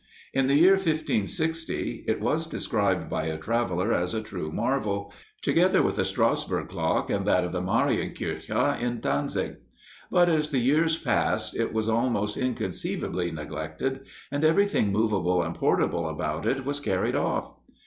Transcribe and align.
In 0.33 0.47
the 0.47 0.55
year 0.55 0.71
1560, 0.73 2.05
it 2.07 2.19
was 2.19 2.47
described 2.47 3.07
by 3.07 3.25
a 3.25 3.37
traveler 3.37 3.93
as 3.93 4.15
a 4.15 4.21
true 4.23 4.51
marvel, 4.51 5.13
together 5.43 5.83
with 5.83 5.95
the 5.97 6.03
Strassburg 6.03 6.69
clock 6.69 7.11
and 7.11 7.23
that 7.27 7.43
of 7.43 7.51
the 7.51 7.61
Marienkirche 7.61 8.49
in 8.81 8.99
Dantzic. 8.99 9.57
But 10.09 10.27
as 10.27 10.49
the 10.49 10.57
years 10.57 10.97
passed, 10.97 11.55
it 11.55 11.71
was 11.71 11.87
most 11.87 12.35
inconceivably 12.35 13.29
neglected, 13.29 14.07
and 14.31 14.43
everything 14.43 14.91
movable 14.91 15.43
and 15.43 15.53
portable 15.53 16.09
about 16.09 16.47
it 16.47 16.65
was 16.65 16.79
carried 16.79 17.15
off. 17.15 17.57